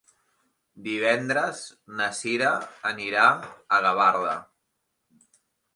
[0.87, 1.61] Divendres
[1.99, 2.51] na Sira
[2.93, 3.27] anirà
[3.79, 4.37] a Gavarda.